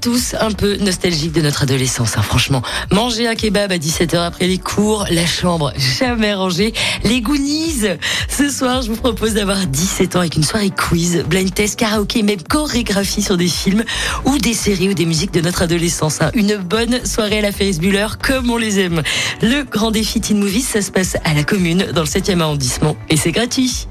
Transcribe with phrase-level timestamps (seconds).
[0.00, 2.62] tous un peu nostalgiques de notre adolescence, hein, franchement.
[2.90, 6.72] Manger un kebab à 17h après les cours, la chambre jamais rangée,
[7.04, 7.82] les Goonies.
[8.28, 12.22] Ce soir, je vous propose d'avoir 17 ans avec une soirée quiz, blind test, karaoké,
[12.22, 13.84] même chorégraphie sur des films
[14.24, 16.22] ou des séries ou des musiques de notre adolescence.
[16.22, 16.30] hein.
[16.34, 19.02] Une bonne soirée à la Ferris Bueller, comme on les aime.
[19.42, 22.96] Le grand défi Teen Movies, ça se passe à la commune, dans le 7e arrondissement,
[23.10, 23.86] et c'est gratuit.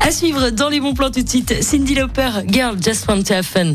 [0.00, 3.34] À suivre dans les bons plans tout de suite, Cindy Lauper, Girl Just Want to
[3.34, 3.74] Have Fun.